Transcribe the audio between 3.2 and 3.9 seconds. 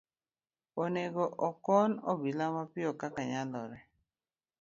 nyalore.